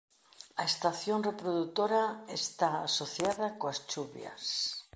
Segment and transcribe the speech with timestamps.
[0.61, 2.03] A estación reprodutora
[2.39, 4.43] está asociada coas chuvias.